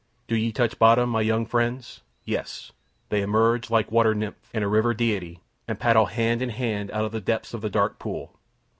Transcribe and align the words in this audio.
Do 0.27 0.35
ye 0.35 0.51
touch 0.51 0.79
bottom, 0.79 1.11
my 1.11 1.21
young 1.21 1.45
friends? 1.45 2.01
Yes; 2.25 2.71
they 3.09 3.21
emerge 3.21 3.69
like 3.69 3.89
a 3.89 3.91
water 3.91 4.15
nymph 4.15 4.49
and 4.51 4.63
a 4.63 4.67
river 4.67 4.95
deity, 4.95 5.41
and 5.67 5.79
paddle 5.79 6.07
hand 6.07 6.41
in 6.41 6.49
hand 6.49 6.89
out 6.89 7.05
of 7.05 7.11
the 7.11 7.21
depths 7.21 7.53
of 7.53 7.61
the 7.61 7.69
dark 7.69 7.99
pool. 7.99 8.33